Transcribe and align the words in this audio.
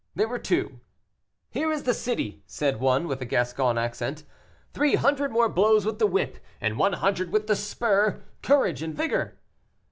There 0.15 0.27
were 0.27 0.39
two. 0.39 0.79
"Here 1.51 1.71
is 1.71 1.83
the 1.83 1.93
city," 1.93 2.41
said 2.47 2.79
one, 2.79 3.07
with 3.07 3.21
a 3.21 3.25
Gascon 3.25 3.77
accent; 3.77 4.23
"three 4.73 4.95
hundred 4.95 5.29
more 5.31 5.47
blows 5.47 5.85
with 5.85 5.99
the 5.99 6.07
whip, 6.07 6.39
and 6.59 6.79
one 6.79 6.93
hundred 6.93 7.31
with 7.31 7.45
the 7.45 7.55
spur; 7.55 8.23
courage 8.41 8.81
and 8.81 8.95
vigor!" 8.95 9.37